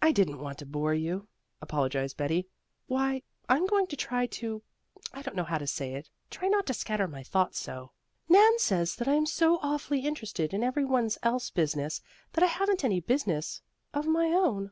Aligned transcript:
"I 0.00 0.12
didn't 0.12 0.38
want 0.38 0.58
to 0.58 0.64
bore 0.64 0.94
you," 0.94 1.26
apologized 1.60 2.16
Betty. 2.16 2.46
"Why, 2.86 3.24
I'm 3.48 3.66
going 3.66 3.88
to 3.88 3.96
try 3.96 4.26
to 4.26 4.62
I 5.12 5.22
don't 5.22 5.34
know 5.34 5.42
how 5.42 5.58
to 5.58 5.66
say 5.66 5.94
it 5.94 6.08
try 6.30 6.46
not 6.46 6.72
scatter 6.72 7.08
my 7.08 7.24
thoughts 7.24 7.58
so. 7.58 7.90
Nan 8.28 8.60
says 8.60 8.94
that 8.94 9.08
I 9.08 9.14
am 9.14 9.26
so 9.26 9.58
awfully 9.60 10.02
interested 10.06 10.54
in 10.54 10.62
every 10.62 10.84
one's 10.84 11.18
else 11.24 11.50
business 11.50 12.00
that 12.34 12.44
I 12.44 12.46
haven't 12.46 12.84
any 12.84 13.00
business 13.00 13.60
of 13.92 14.06
my 14.06 14.26
own." 14.26 14.70